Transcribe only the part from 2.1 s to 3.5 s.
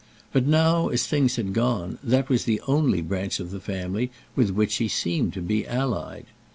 was the only branch